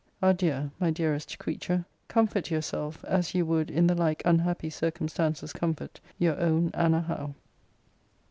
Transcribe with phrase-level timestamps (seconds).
[0.19, 1.85] Adieu, my dearest creature.
[2.07, 7.35] Comfort yourself, as you would in the like unhappy circumstances comfort Your own ANNA HOWE.